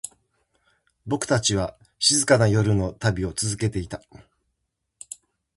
[1.05, 4.01] 僕たちは、静かな夜の旅を続けていた。